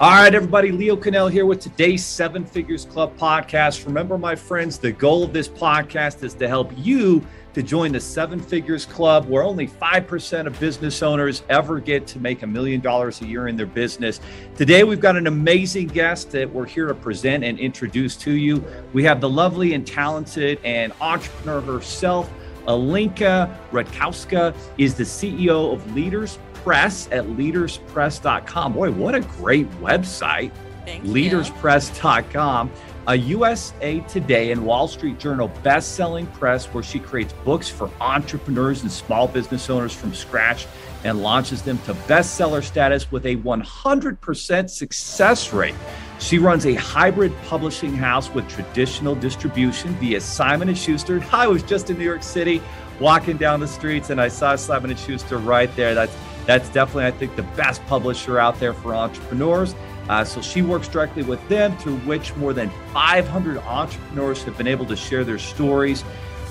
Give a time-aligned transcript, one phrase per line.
[0.00, 3.84] All right, everybody, Leo Cannell here with today's Seven Figures Club podcast.
[3.84, 8.00] Remember, my friends, the goal of this podcast is to help you to join the
[8.00, 12.80] Seven Figures Club, where only 5% of business owners ever get to make a million
[12.80, 14.20] dollars a year in their business.
[14.56, 18.64] Today, we've got an amazing guest that we're here to present and introduce to you.
[18.94, 22.30] We have the lovely and talented and entrepreneur herself,
[22.66, 28.72] Alinka Rutkowska, is the CEO of Leaders Press at leaderspress.com.
[28.72, 30.52] Boy, what a great website.
[30.84, 32.70] Thank leaderspress.com,
[33.06, 38.82] a USA Today and Wall Street Journal best-selling press where she creates books for entrepreneurs
[38.82, 40.66] and small business owners from scratch
[41.04, 45.74] and launches them to bestseller status with a 100% success rate.
[46.18, 51.24] She runs a hybrid publishing house with traditional distribution via Simon & Schuster.
[51.32, 52.60] I was just in New York City
[53.00, 55.94] walking down the streets and I saw Simon & Schuster right there.
[55.94, 56.14] That's
[56.50, 59.76] that's definitely, I think, the best publisher out there for entrepreneurs.
[60.08, 64.66] Uh, so she works directly with them, through which more than 500 entrepreneurs have been
[64.66, 66.02] able to share their stories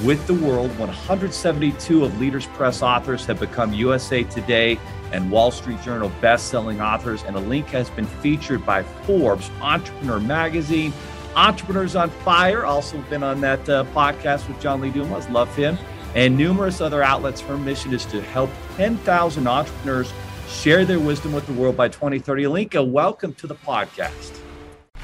[0.06, 0.70] with the world.
[0.80, 4.80] 172 of Leaders Press authors have become USA Today
[5.12, 10.94] and Wall Street Journal best-selling authors, and Alinka has been featured by Forbes, Entrepreneur Magazine,
[11.36, 12.66] Entrepreneurs on Fire.
[12.66, 15.28] Also been on that uh, podcast with John Lee Dumas.
[15.28, 15.78] Love him
[16.16, 17.42] and numerous other outlets.
[17.42, 20.12] Her mission is to help 10,000 entrepreneurs
[20.48, 22.44] share their wisdom with the world by 2030.
[22.44, 24.40] Alinka, welcome to the podcast.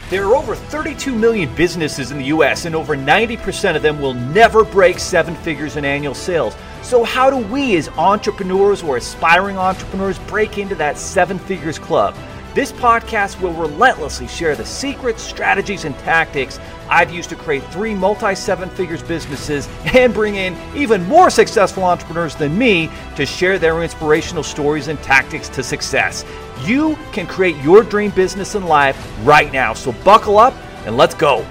[0.09, 4.13] There are over 32 million businesses in the US, and over 90% of them will
[4.13, 6.55] never break seven figures in annual sales.
[6.83, 12.15] So, how do we, as entrepreneurs or aspiring entrepreneurs, break into that seven figures club?
[12.55, 17.93] This podcast will relentlessly share the secrets, strategies, and tactics I've used to create three
[17.93, 23.59] multi seven figures businesses and bring in even more successful entrepreneurs than me to share
[23.59, 26.23] their inspirational stories and tactics to success.
[26.61, 29.73] You can create your dream business and life right now.
[29.73, 30.53] So buckle up
[30.85, 31.45] and let's go.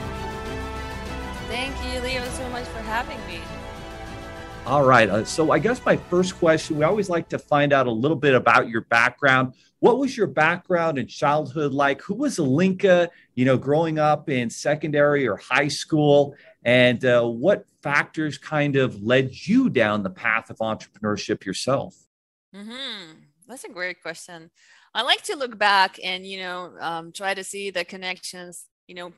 [1.48, 3.42] Thank you, Leo, so much for having me.
[4.66, 5.10] All right.
[5.10, 8.16] Uh, so, I guess my first question we always like to find out a little
[8.16, 9.53] bit about your background.
[9.80, 12.00] What was your background and childhood like?
[12.02, 16.34] Who was Alinka, you know, growing up in secondary or high school?
[16.64, 21.94] And uh, what factors kind of led you down the path of entrepreneurship yourself?
[22.54, 23.12] Mm-hmm.
[23.46, 24.50] That's a great question.
[24.94, 28.94] I like to look back and, you know, um, try to see the connections, you
[28.94, 29.12] know,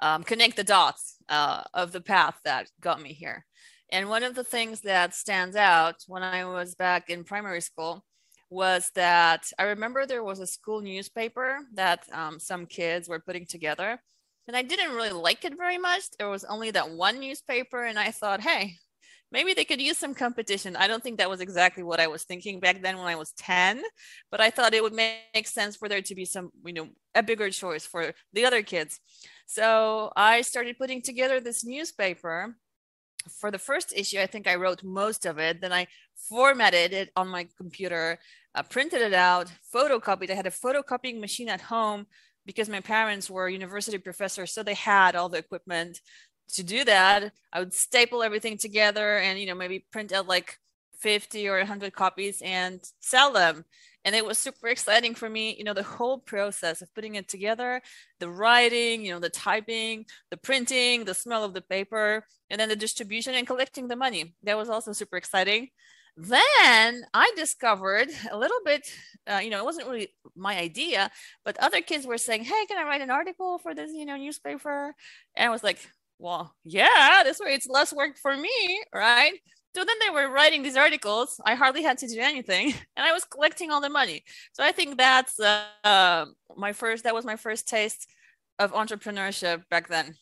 [0.00, 3.44] um, connect the dots uh, of the path that got me here.
[3.90, 8.04] And one of the things that stands out when I was back in primary school
[8.54, 13.46] was that I remember there was a school newspaper that um, some kids were putting
[13.46, 14.00] together.
[14.46, 16.04] And I didn't really like it very much.
[16.18, 18.74] There was only that one newspaper, and I thought, hey,
[19.32, 20.76] maybe they could use some competition.
[20.76, 23.32] I don't think that was exactly what I was thinking back then when I was
[23.32, 23.82] 10,
[24.30, 27.22] but I thought it would make sense for there to be some, you know, a
[27.22, 29.00] bigger choice for the other kids.
[29.46, 32.54] So I started putting together this newspaper
[33.30, 35.60] for the first issue, I think I wrote most of it.
[35.60, 38.18] Then I formatted it on my computer,
[38.54, 40.30] uh, printed it out, photocopied.
[40.30, 42.06] I had a photocopying machine at home
[42.46, 46.00] because my parents were university professors, so they had all the equipment
[46.52, 47.32] to do that.
[47.52, 50.58] I would staple everything together and you know maybe print out like
[51.00, 53.64] 50 or 100 copies and sell them
[54.04, 57.28] and it was super exciting for me you know the whole process of putting it
[57.28, 57.80] together
[58.20, 62.68] the writing you know the typing the printing the smell of the paper and then
[62.68, 64.34] the distribution and collecting the money.
[64.44, 65.70] That was also super exciting.
[66.16, 68.88] Then i discovered a little bit
[69.28, 71.10] uh, you know it wasn't really my idea
[71.44, 74.16] but other kids were saying hey can i write an article for this you know
[74.16, 74.94] newspaper?
[75.34, 75.80] And i was like
[76.20, 79.40] well yeah this way it's less work for me right
[79.74, 81.40] so then they were writing these articles.
[81.44, 84.24] I hardly had to do anything, and I was collecting all the money.
[84.52, 86.26] So I think that's uh,
[86.56, 87.04] my first.
[87.04, 88.06] That was my first taste
[88.58, 90.16] of entrepreneurship back then.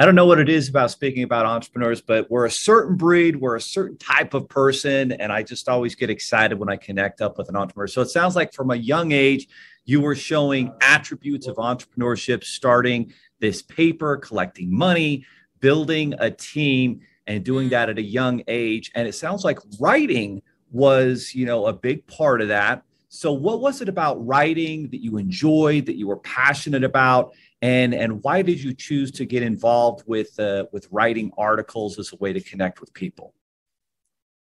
[0.00, 3.34] I don't know what it is about speaking about entrepreneurs, but we're a certain breed,
[3.34, 7.20] we're a certain type of person, and I just always get excited when I connect
[7.20, 7.88] up with an entrepreneur.
[7.88, 9.48] So it sounds like from a young age,
[9.86, 15.26] you were showing attributes of entrepreneurship, starting this paper, collecting money,
[15.58, 17.70] building a team and doing mm.
[17.70, 18.90] that at a young age.
[18.96, 20.42] And it sounds like writing
[20.72, 22.82] was, you know, a big part of that.
[23.10, 27.34] So what was it about writing that you enjoyed, that you were passionate about?
[27.62, 32.12] And, and why did you choose to get involved with uh, with writing articles as
[32.12, 33.34] a way to connect with people?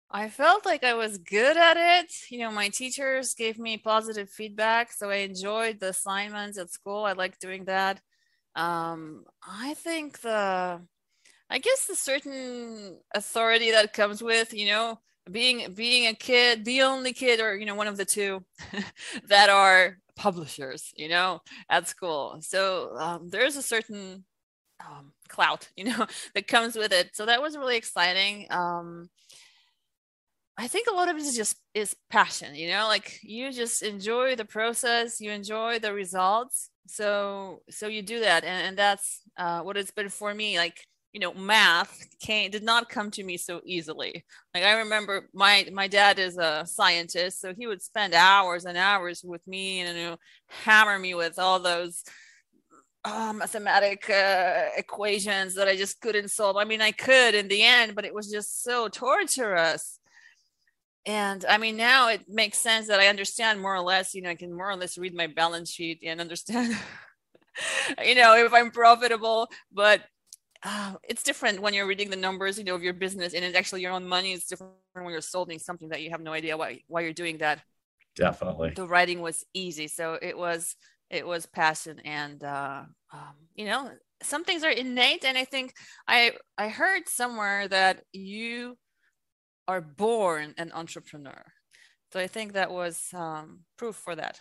[0.09, 2.13] I felt like I was good at it.
[2.29, 7.03] You know, my teachers gave me positive feedback, so I enjoyed the assignments at school.
[7.03, 7.99] I liked doing that.
[8.55, 10.81] Um, I think the
[11.49, 14.99] I guess the certain authority that comes with, you know,
[15.31, 18.43] being being a kid the only kid or you know one of the two
[19.27, 22.37] that are publishers you know at school.
[22.41, 24.25] So um, there's a certain
[24.85, 27.15] um, clout you know that comes with it.
[27.15, 28.47] So that was really exciting.
[28.49, 29.09] Um,
[30.55, 33.81] i think a lot of it is just is passion you know like you just
[33.81, 36.69] enjoy the process you enjoy the results.
[36.87, 40.85] So so you do that and, and that's uh, what it's been for me like
[41.13, 44.25] you know math came did not come to me so easily.
[44.53, 48.77] Like i remember my my dad is a scientist so he would spend hours and
[48.77, 50.17] hours with me and you know
[50.47, 52.03] hammer me with all those
[53.05, 56.57] uh, mathematic uh, equations that i just couldn't solve.
[56.57, 59.99] I mean i could in the end but it was just so torturous.
[61.05, 64.31] And i mean now it makes sense that i understand more or less you know
[64.31, 66.75] i can more or less read my balance sheet and understand
[68.03, 70.01] you know if i'm profitable but
[70.63, 73.57] uh, it's different when you're reading the numbers, you know, of your business, and it's
[73.57, 74.33] actually your own money.
[74.33, 77.39] It's different when you're solving something that you have no idea why why you're doing
[77.39, 77.61] that.
[78.15, 78.73] Definitely.
[78.75, 80.75] The writing was easy, so it was
[81.09, 85.73] it was passion, and uh, um, you know, some things are innate, and I think
[86.07, 88.77] I I heard somewhere that you
[89.67, 91.43] are born an entrepreneur.
[92.11, 94.39] So I think that was um, proof for that.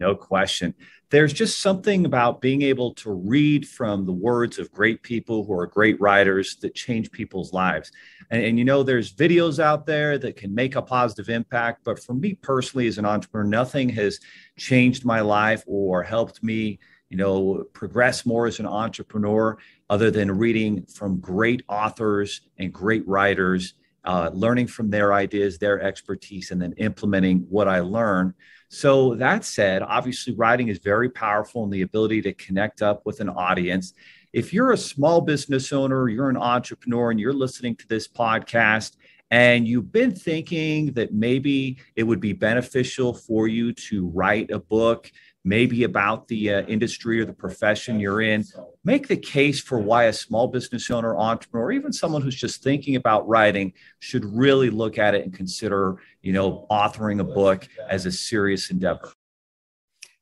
[0.00, 0.74] No question.
[1.10, 5.52] There's just something about being able to read from the words of great people who
[5.52, 7.92] are great writers that change people's lives.
[8.30, 11.84] And, and, you know, there's videos out there that can make a positive impact.
[11.84, 14.20] But for me personally, as an entrepreneur, nothing has
[14.56, 16.78] changed my life or helped me,
[17.10, 19.58] you know, progress more as an entrepreneur
[19.90, 23.74] other than reading from great authors and great writers,
[24.04, 28.32] uh, learning from their ideas, their expertise, and then implementing what I learn.
[28.72, 33.18] So, that said, obviously, writing is very powerful in the ability to connect up with
[33.18, 33.94] an audience.
[34.32, 38.96] If you're a small business owner, you're an entrepreneur, and you're listening to this podcast,
[39.32, 44.60] and you've been thinking that maybe it would be beneficial for you to write a
[44.60, 45.10] book,
[45.44, 48.44] maybe about the uh, industry or the profession you're in,
[48.84, 52.62] make the case for why a small business owner, entrepreneur, or even someone who's just
[52.62, 57.68] thinking about writing should really look at it and consider, you know, authoring a book
[57.88, 59.12] as a serious endeavor.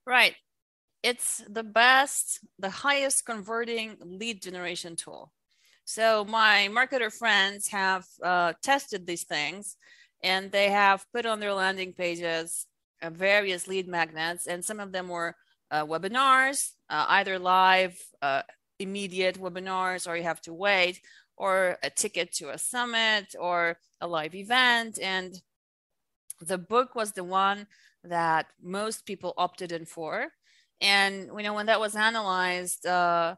[0.07, 0.35] Right.
[1.03, 5.33] It's the best, the highest converting lead generation tool.
[5.85, 9.77] So my marketer friends have uh, tested these things
[10.23, 12.67] and they have put on their landing pages
[13.01, 15.37] uh, various lead magnets, and some of them were
[15.71, 18.43] uh, webinars, uh, either live, uh,
[18.81, 21.01] immediate webinars, or you have to wait,
[21.37, 24.99] or a ticket to a summit or a live event.
[25.01, 25.41] And
[26.41, 27.67] the book was the one
[28.05, 30.29] that most people opted in for.
[30.81, 33.37] And you know when that was analyzed, uh,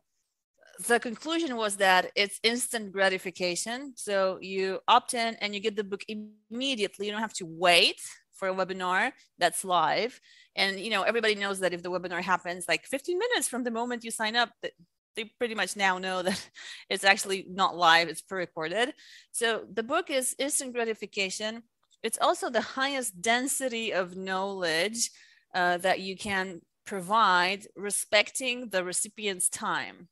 [0.87, 3.93] the conclusion was that it's instant gratification.
[3.97, 7.07] So you opt in and you get the book immediately.
[7.07, 8.01] You don't have to wait
[8.41, 10.19] for a webinar that's live
[10.57, 13.71] and you know everybody knows that if the webinar happens like 15 minutes from the
[13.71, 14.51] moment you sign up
[15.15, 16.51] they pretty much now know that
[16.89, 18.95] it's actually not live it's pre-recorded
[19.31, 21.63] so the book is instant gratification
[22.03, 25.11] it's also the highest density of knowledge
[25.55, 30.09] uh, that you can provide respecting the recipient's time.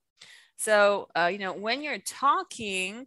[0.57, 3.07] So uh, you know when you're talking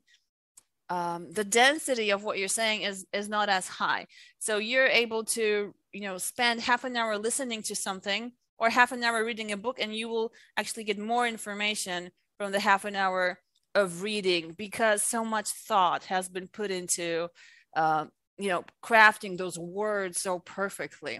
[0.89, 4.07] um, the density of what you're saying is is not as high.
[4.39, 8.91] So you're able to you know spend half an hour listening to something or half
[8.91, 12.85] an hour reading a book and you will actually get more information from the half
[12.85, 13.39] an hour
[13.73, 17.27] of reading because so much thought has been put into
[17.75, 18.05] uh,
[18.41, 21.19] you know crafting those words so perfectly.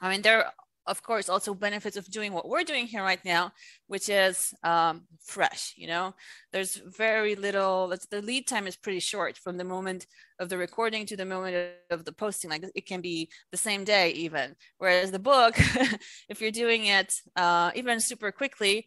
[0.00, 0.52] I mean there are
[0.86, 3.52] of course also benefits of doing what we're doing here right now
[3.86, 6.14] which is um, fresh you know?
[6.52, 10.06] There's very little the lead time is pretty short from the moment
[10.38, 13.84] of the recording to the moment of the posting like it can be the same
[13.84, 14.56] day even.
[14.78, 15.54] Whereas the book
[16.28, 18.86] if you're doing it uh, even super quickly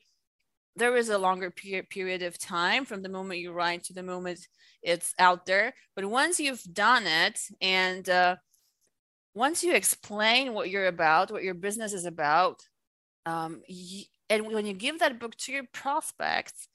[0.76, 4.04] there is a longer period period of time from the moment you write to the
[4.04, 4.40] moment
[4.82, 8.36] it's out there but once you've done it and uh,
[9.36, 12.62] once you explain what you're about, what your business is about,
[13.26, 13.62] um,
[14.30, 16.68] and when you give that book to your prospects,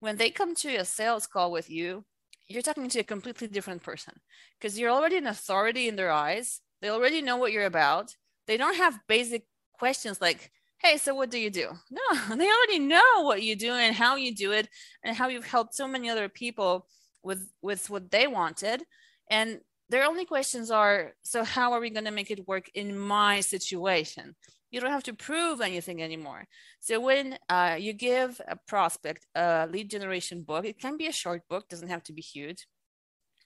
[0.00, 2.04] when they come to a sales call with you,
[2.46, 4.14] you're talking to a completely different person
[4.58, 6.60] because you're already an authority in their eyes.
[6.80, 8.14] They already know what you're about.
[8.46, 11.68] They don't have basic questions like, hey, so what do you do?
[11.90, 14.68] No, they already know what you do and how you do it
[15.02, 16.86] and how you've helped so many other people
[17.22, 18.84] with with what they wanted.
[19.30, 22.98] And their only questions are so how are we going to make it work in
[22.98, 24.36] my situation
[24.70, 26.44] you don't have to prove anything anymore
[26.78, 31.12] so when uh, you give a prospect a lead generation book it can be a
[31.12, 32.66] short book doesn't have to be huge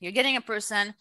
[0.01, 0.95] You're getting a person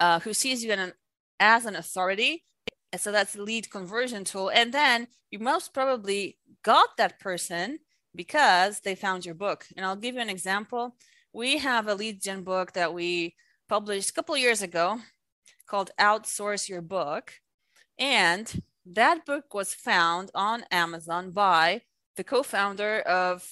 [0.00, 0.92] uh, who sees you an,
[1.38, 2.44] as an authority.
[2.92, 4.50] And so that's the lead conversion tool.
[4.50, 7.78] And then you most probably got that person
[8.14, 9.66] because they found your book.
[9.76, 10.96] And I'll give you an example.
[11.32, 13.34] We have a lead gen book that we
[13.68, 15.00] published a couple years ago
[15.66, 17.34] called Outsource Your Book.
[17.98, 21.82] And that book was found on Amazon by
[22.16, 23.46] the co founder of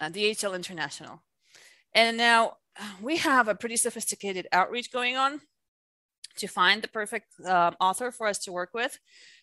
[0.00, 1.22] uh, DHL International.
[1.92, 2.56] And now
[3.02, 5.40] we have a pretty sophisticated outreach going on
[6.38, 8.98] to find the perfect um, author for us to work with.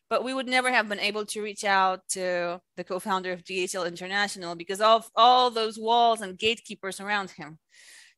[0.09, 3.87] But we would never have been able to reach out to the co-founder of DHL
[3.87, 7.57] International because of all those walls and gatekeepers around him.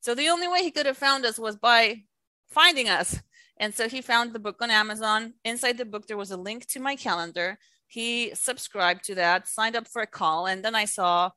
[0.02, 2.04] So the only way he could have found us was by
[2.50, 3.20] finding us.
[3.60, 5.34] And so he found the book on Amazon.
[5.46, 7.58] Inside the book, there was a link to my calendar.
[7.88, 11.32] He subscribed to that, signed up for a call, and then I saw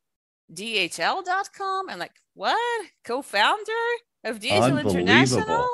[0.53, 1.89] DHL.com.
[1.89, 2.87] and like, what?
[3.05, 3.85] Co-founder
[4.25, 5.69] of DHL International?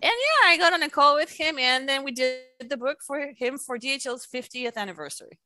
[0.00, 2.98] And yeah, I got on a call with him, and then we did the book
[3.04, 5.38] for him for DHL's 50th anniversary.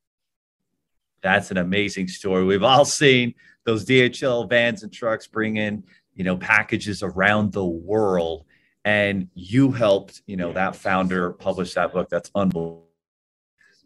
[1.23, 2.45] That's an amazing story.
[2.45, 7.65] We've all seen those DHL vans and trucks bring in, you know, packages around the
[7.65, 8.45] world,
[8.85, 12.11] and you helped, you know, that founder publish that book.
[12.11, 12.89] That's unbelievable.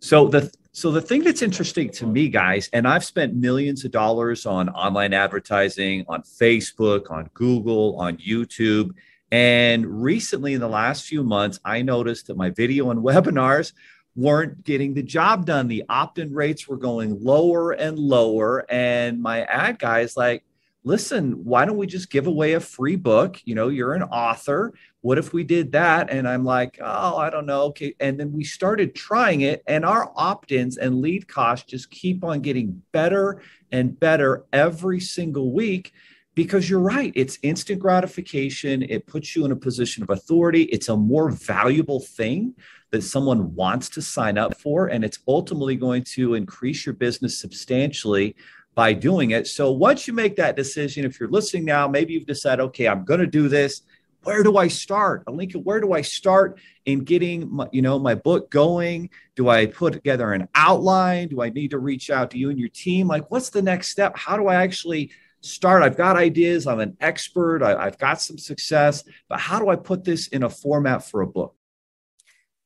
[0.00, 3.92] So the so the thing that's interesting to me, guys, and I've spent millions of
[3.92, 8.90] dollars on online advertising, on Facebook, on Google, on YouTube
[9.32, 13.72] and recently, in the last few months, I noticed that my video and webinars
[14.14, 15.68] weren't getting the job done.
[15.68, 18.64] The opt in rates were going lower and lower.
[18.70, 20.44] And my ad guy is like,
[20.84, 23.38] listen, why don't we just give away a free book?
[23.44, 24.72] You know, you're an author.
[25.02, 26.10] What if we did that?
[26.10, 27.64] And I'm like, oh, I don't know.
[27.64, 27.94] Okay.
[28.00, 32.24] And then we started trying it, and our opt ins and lead costs just keep
[32.24, 35.92] on getting better and better every single week
[36.36, 40.88] because you're right it's instant gratification it puts you in a position of authority it's
[40.88, 42.54] a more valuable thing
[42.92, 47.36] that someone wants to sign up for and it's ultimately going to increase your business
[47.38, 48.36] substantially
[48.76, 49.46] by doing it.
[49.46, 53.04] So once you make that decision if you're listening now maybe you've decided okay i'm
[53.04, 53.82] going to do this.
[54.22, 55.24] Where do i start?
[55.26, 59.10] Alinka where do i start in getting my, you know my book going?
[59.34, 61.28] Do i put together an outline?
[61.28, 63.08] Do i need to reach out to you and your team?
[63.08, 64.16] Like what's the next step?
[64.16, 65.82] How do i actually start.
[65.82, 66.66] I've got ideas.
[66.66, 67.62] I'm an expert.
[67.62, 71.22] I, have got some success, but how do I put this in a format for
[71.22, 71.54] a book?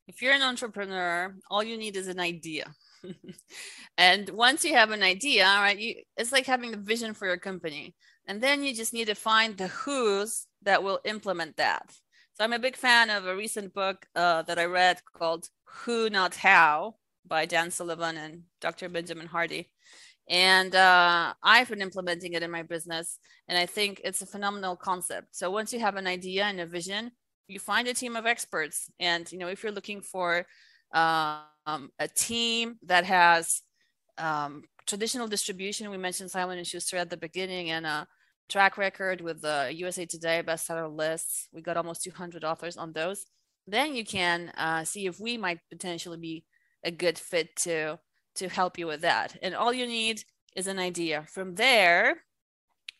[0.06, 2.74] If you're an entrepreneur, all you need is an idea.
[3.98, 7.36] and once you have an idea, right, you, it's like having a vision for your
[7.36, 7.94] company.
[8.26, 11.94] And then you just need to find the who's that will implement that.
[12.34, 15.48] So I'm a big fan of a recent book uh, that I read called
[15.84, 16.96] Who Not How
[17.26, 18.88] by Dan Sullivan and Dr.
[18.88, 19.70] Benjamin Hardy
[20.30, 23.18] and uh, i've been implementing it in my business
[23.48, 25.26] and i think it's a phenomenal concept.
[25.32, 27.10] So once you have an idea and a vision
[27.50, 28.90] you find a team of experts.
[29.00, 30.46] And you know if you're looking for
[30.92, 33.62] um, a team that has
[34.18, 38.06] um, traditional distribution we mentioned simon and schuster at the beginning and a
[38.48, 43.26] track record with the usa today bestseller lists we got almost 200 authors on those
[43.68, 46.44] then you can uh, see if we might potentially be
[46.82, 48.00] a good fit to
[48.40, 49.36] to help you with that.
[49.42, 50.24] And all you need
[50.56, 51.24] is an idea.
[51.28, 52.22] From there,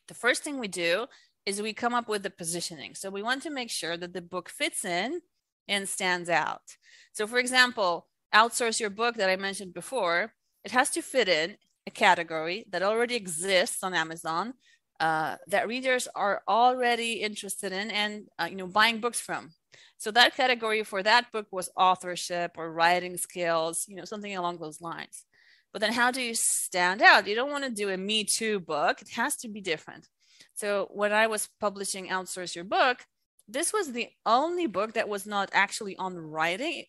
[0.06, 1.06] the first thing we do
[1.46, 2.94] is we come up with the positioning.
[2.94, 5.20] So we want to make sure that the book fits in
[5.66, 6.76] and stands out.
[7.12, 11.56] So, for example, outsource your book that I mentioned before, it has to fit in
[11.86, 14.54] a category that already exists on Amazon.
[15.00, 19.54] Uh, that readers are already interested in and uh, you know buying books from
[20.00, 24.56] so that category for that book was authorship or writing skills, you know, something along
[24.56, 25.24] those lines.
[25.72, 27.26] But then how do you stand out?
[27.26, 29.02] You don't want to do a Me Too book.
[29.02, 30.08] It has to be different.
[30.54, 33.04] So when I was publishing Outsource Your Book,
[33.48, 36.84] this was the only book that was not actually on writing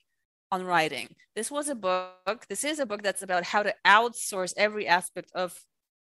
[0.51, 1.15] on writing.
[1.35, 5.31] This was a book, this is a book that's about how to outsource every aspect
[5.33, 5.57] of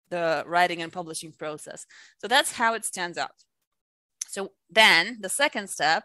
[0.09, 1.85] the writing and publishing process.
[2.19, 3.45] So that's how it stands out.
[4.27, 6.05] So then the second step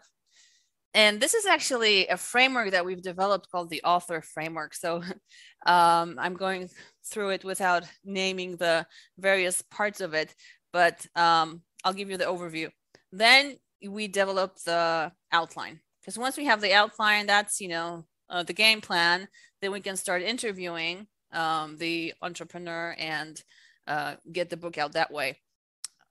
[0.94, 4.74] and this is actually a framework that we've developed called the author framework.
[4.74, 5.02] So
[5.66, 6.68] um, i'm going
[7.10, 8.86] through it without naming the
[9.18, 10.34] various parts of it
[10.72, 12.70] but um, i'll give you the overview.
[13.12, 18.42] Then we develop the outline because once we have the outline that's you know uh,
[18.42, 19.28] the game plan
[19.60, 23.42] then we can start interviewing um, the entrepreneur and
[23.86, 25.38] uh, get the book out that way.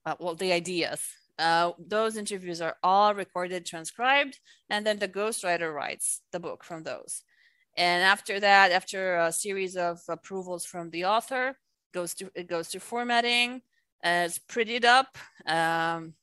[0.06, 1.02] Uh, well the ideas
[1.40, 6.84] uh, those interviews are all recorded, transcribed, and then the ghostwriter writes the book from
[6.84, 7.24] those.
[7.75, 11.58] And after that, after a series of approvals from the author,
[11.94, 13.62] goes to it goes to formatting,
[14.04, 16.13] uh, it's prettied up, um,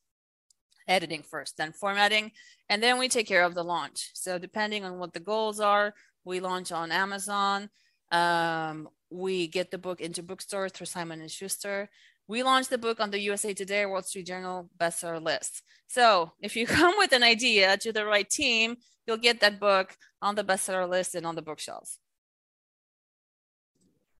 [0.87, 2.33] editing first, then formatting,
[2.69, 4.11] and then we take care of the launch.
[4.15, 7.71] So depending on what the goals are, we launch on Amazon.
[8.13, 11.89] Um, we get the book into bookstores through Simon and Schuster.
[12.31, 15.65] We launched the book on the USA Today Wall Street Journal bestseller list.
[15.89, 19.97] So if you come with an idea to the right team, you'll get that book
[20.23, 21.99] on the bestseller list and on the bookshelves.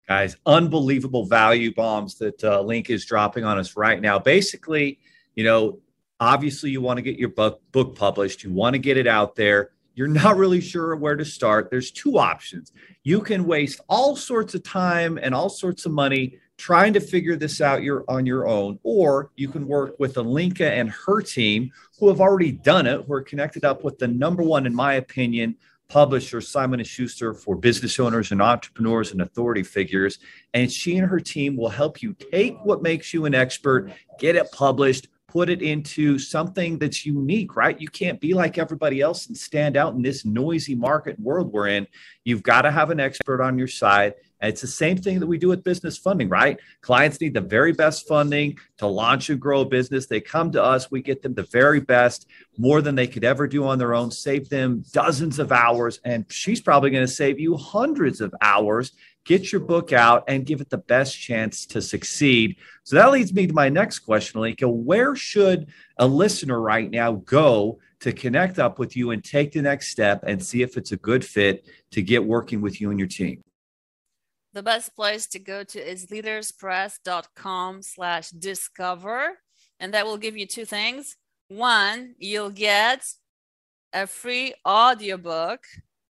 [0.09, 4.19] Guys, unbelievable value bombs that uh, Link is dropping on us right now.
[4.19, 4.99] Basically,
[5.35, 5.79] you know,
[6.19, 9.37] obviously you want to get your book book published, you want to get it out
[9.37, 9.69] there.
[9.95, 11.69] You're not really sure where to start.
[11.71, 12.73] There's two options.
[13.03, 17.35] You can waste all sorts of time and all sorts of money trying to figure
[17.35, 21.71] this out your, on your own, or you can work with Alinka and her team
[21.99, 24.93] who have already done it, who are connected up with the number one, in my
[24.93, 25.55] opinion,
[25.87, 30.19] publisher Simon & Schuster for business owners and entrepreneurs and authority figures.
[30.53, 34.35] And she and her team will help you take what makes you an expert, get
[34.35, 37.81] it published, put it into something that's unique, right?
[37.81, 41.69] You can't be like everybody else and stand out in this noisy market world we're
[41.69, 41.87] in.
[42.23, 44.13] You've got to have an expert on your side.
[44.41, 46.59] And it's the same thing that we do with business funding, right?
[46.81, 50.07] Clients need the very best funding to launch and grow a business.
[50.07, 53.47] They come to us, we get them the very best, more than they could ever
[53.47, 55.99] do on their own, save them dozens of hours.
[56.03, 58.93] And she's probably going to save you hundreds of hours.
[59.23, 62.57] Get your book out and give it the best chance to succeed.
[62.83, 64.67] So that leads me to my next question, Alinka.
[64.67, 65.67] Where should
[65.97, 70.23] a listener right now go to connect up with you and take the next step
[70.25, 73.43] and see if it's a good fit to get working with you and your team?
[74.53, 79.37] The best place to go to is leaderspress.com slash discover.
[79.79, 81.15] And that will give you two things.
[81.47, 83.05] One you'll get
[83.93, 85.65] a free audiobook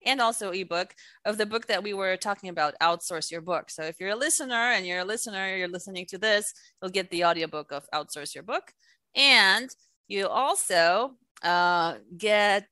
[0.05, 0.95] and also ebook
[1.25, 3.71] of the book that we were talking about outsource your book.
[3.71, 7.11] So if you're a listener and you're a listener you're listening to this you'll get
[7.11, 8.73] the audiobook of outsource your book.
[9.15, 9.71] And
[10.09, 12.67] you also uh, get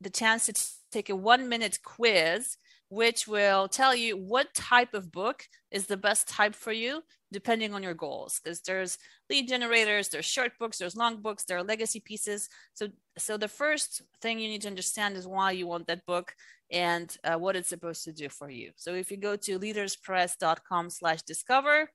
[0.00, 0.62] the chance to t-
[0.92, 2.56] take a one minute quiz
[2.94, 7.74] which will tell you what type of book is the best type for you depending
[7.74, 8.96] on your goals because there's
[9.28, 12.48] lead generators there's short books there's long books there are legacy pieces.
[12.74, 16.34] So so the first thing you need to understand is why you want that book
[16.70, 18.70] and uh, what it's supposed to do for you.
[18.76, 21.90] So if you go to leaderspress.com slash discover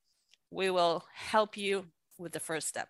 [0.51, 1.85] we will help you
[2.17, 2.89] with the first step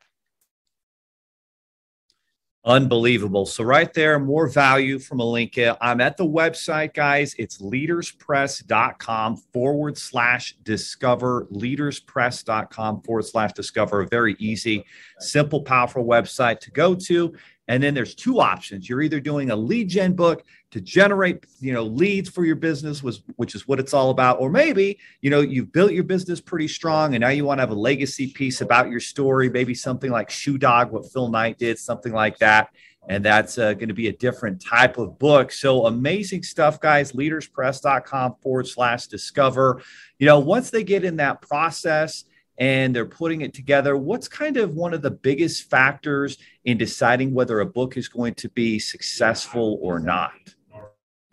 [2.65, 3.45] Unbelievable.
[3.45, 5.77] So, right there, more value from Alinka.
[5.79, 7.33] I'm at the website, guys.
[7.39, 11.47] It's leaderspress.com forward slash discover.
[11.53, 14.03] Leaderspress.com forward slash discover.
[14.05, 14.83] Very easy,
[15.19, 17.33] simple, powerful website to go to.
[17.69, 18.89] And then there's two options.
[18.89, 23.03] You're either doing a lead gen book to generate, you know, leads for your business,
[23.03, 26.41] was which is what it's all about, or maybe, you know, you've built your business
[26.41, 29.75] pretty strong and now you want to have a legacy piece about your story, maybe
[29.75, 32.69] something like Shoe Dog, what Phil Knight did, something like that.
[33.07, 35.51] And that's uh, going to be a different type of book.
[35.51, 37.11] So amazing stuff, guys.
[37.11, 39.83] Leaderspress.com forward slash discover.
[40.17, 42.25] You know, once they get in that process,
[42.59, 43.95] and they're putting it together.
[43.95, 48.35] What's kind of one of the biggest factors in deciding whether a book is going
[48.35, 50.33] to be successful or not?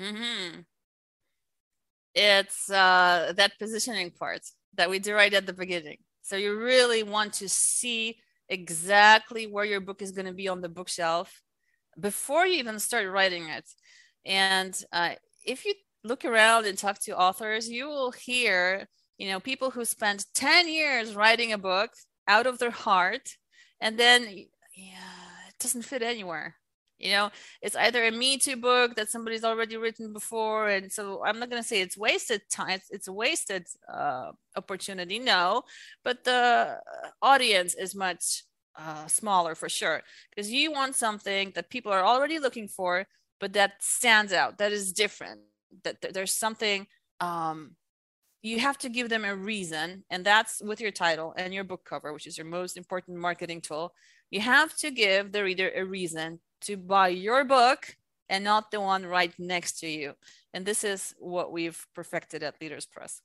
[0.00, 0.60] Mm-hmm.
[2.14, 4.42] It's uh, that positioning part
[4.76, 5.98] that we do right at the beginning.
[6.22, 10.60] So you really want to see exactly where your book is going to be on
[10.60, 11.42] the bookshelf
[11.98, 13.68] before you even start writing it.
[14.24, 19.40] And uh, if you look around and talk to authors, you will hear you know
[19.40, 21.90] people who spend 10 years writing a book
[22.28, 23.36] out of their heart
[23.80, 24.22] and then
[24.74, 25.16] yeah
[25.48, 26.56] it doesn't fit anywhere.
[26.98, 31.22] You know it's either a me too book that somebody's already written before and so
[31.22, 35.62] i'm not going to say it's wasted time it's, it's a wasted uh, opportunity no
[36.02, 36.80] but the
[37.20, 38.44] audience is much
[38.78, 40.00] uh, smaller for sure
[40.30, 43.04] because you want something that people are already looking for
[43.40, 45.40] but that stands out that is different
[45.84, 46.86] that, that there's something
[47.20, 47.76] um,
[48.46, 51.84] you have to give them a reason and that's with your title and your book
[51.84, 53.92] cover which is your most important marketing tool
[54.30, 57.96] you have to give the reader a reason to buy your book
[58.28, 60.12] and not the one right next to you
[60.54, 63.20] and this is what we've perfected at leaders press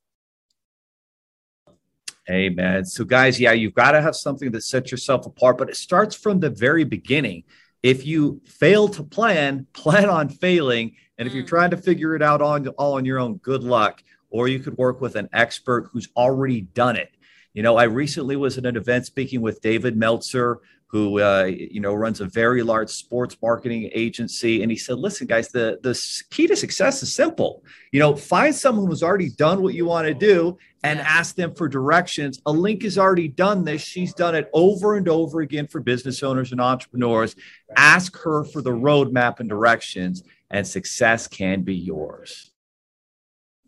[2.30, 2.86] amen.
[2.86, 6.16] So guys, yeah, you've got to have something that sets yourself apart, but it starts
[6.16, 7.44] from the very beginning.
[7.84, 10.96] If you fail to plan, plan on failing.
[11.18, 11.38] And if mm.
[11.38, 14.60] you're trying to figure it out on all on your own, good luck or you
[14.60, 17.12] could work with an expert who's already done it.
[17.54, 21.80] You know, I recently was at an event speaking with David Meltzer, who uh, you
[21.80, 26.00] know runs a very large sports marketing agency, and he said, "Listen, guys, the the
[26.32, 27.64] key to success is simple.
[27.92, 31.56] You know, find someone who's already done what you want to do, and ask them
[31.56, 32.42] for directions.
[32.42, 36.52] Alinka has already done this; she's done it over and over again for business owners
[36.52, 37.36] and entrepreneurs.
[37.78, 42.51] Ask her for the roadmap and directions, and success can be yours."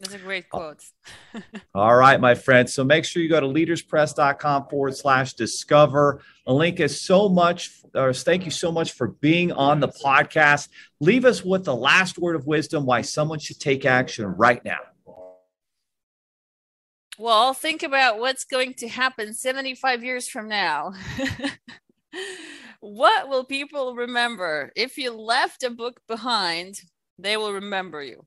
[0.04, 0.58] That's a great oh.
[0.58, 0.84] quote.
[1.74, 2.74] All right, my friends.
[2.74, 6.22] So make sure you go to leaderspress.com forward slash discover.
[6.46, 10.68] Alinka, so much, or thank you so much for being on the podcast.
[11.00, 14.80] Leave us with the last word of wisdom why someone should take action right now.
[17.18, 20.92] Well, think about what's going to happen 75 years from now.
[22.82, 24.74] what will people remember?
[24.76, 26.82] If you left a book behind,
[27.18, 28.26] they will remember you.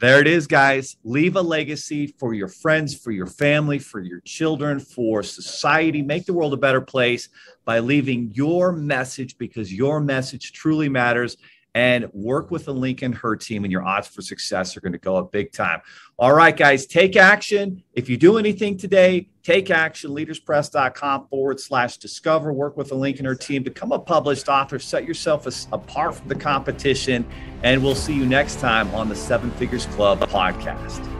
[0.00, 0.96] There it is, guys.
[1.04, 6.00] Leave a legacy for your friends, for your family, for your children, for society.
[6.00, 7.28] Make the world a better place
[7.66, 11.36] by leaving your message because your message truly matters
[11.74, 14.92] and work with the link Lincoln her team, and your odds for success are going
[14.92, 15.80] to go up big time.
[16.18, 17.84] All right, guys, take action.
[17.94, 20.10] If you do anything today, take action.
[20.10, 22.52] Leaderspress.com forward slash discover.
[22.52, 23.62] Work with the link Lincoln her team.
[23.62, 24.78] Become a published author.
[24.78, 27.24] Set yourself apart from the competition.
[27.62, 31.19] And we'll see you next time on the Seven Figures Club podcast.